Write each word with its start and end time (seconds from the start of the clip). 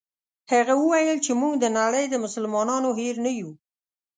هغه 0.51 0.73
وویل 0.77 1.17
چې 1.25 1.31
موږ 1.41 1.53
د 1.59 1.65
نړۍ 1.79 2.05
د 2.09 2.15
مسلمانانو 2.25 2.89
هېر 2.99 3.15
نه 3.25 3.31
یو. 3.39 3.51